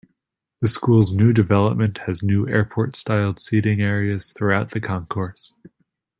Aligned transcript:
The 0.61 0.67
school's 0.67 1.13
new 1.13 1.31
development 1.31 1.99
has 2.07 2.23
new 2.23 2.49
airport 2.49 2.95
styled 2.95 3.37
seating 3.37 3.81
areas 3.81 4.33
throughout 4.33 4.71
the 4.71 4.79
concourse. 4.81 5.53